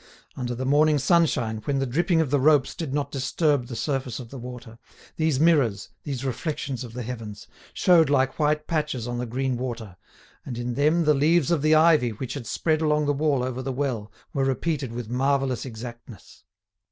[0.35, 4.17] Under the morning sunshine, when the dripping of the ropes did not disturb the surface
[4.19, 4.79] of the water,
[5.17, 9.97] these mirrors, these reflections of the heavens, showed like white patches on the green water,
[10.43, 13.61] and in them the leaves of the ivy which had spread along the wall over
[13.61, 16.45] the well were repeated with marvellous exactness.